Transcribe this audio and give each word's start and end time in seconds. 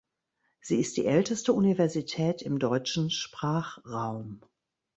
Sie 0.61 0.77
ist 0.79 0.97
die 0.97 1.05
älteste 1.05 1.53
Universität 1.53 2.41
im 2.41 2.57
deutschen 2.57 3.11
Sprachraum. 3.11 4.41